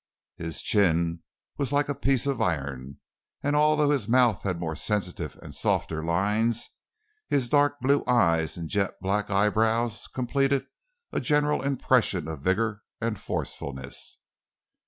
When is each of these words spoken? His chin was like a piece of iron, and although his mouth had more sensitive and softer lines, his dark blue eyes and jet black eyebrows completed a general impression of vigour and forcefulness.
His 0.37 0.63
chin 0.63 1.21
was 1.59 1.71
like 1.71 1.87
a 1.87 1.93
piece 1.93 2.25
of 2.25 2.41
iron, 2.41 2.97
and 3.43 3.55
although 3.55 3.91
his 3.91 4.07
mouth 4.07 4.41
had 4.41 4.59
more 4.59 4.75
sensitive 4.75 5.37
and 5.43 5.53
softer 5.53 6.03
lines, 6.03 6.71
his 7.29 7.49
dark 7.49 7.79
blue 7.81 8.03
eyes 8.07 8.57
and 8.57 8.67
jet 8.67 8.99
black 8.99 9.29
eyebrows 9.29 10.07
completed 10.07 10.65
a 11.11 11.19
general 11.19 11.61
impression 11.61 12.27
of 12.27 12.41
vigour 12.41 12.81
and 12.99 13.19
forcefulness. 13.19 14.17